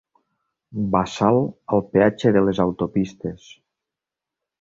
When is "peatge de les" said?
1.97-2.61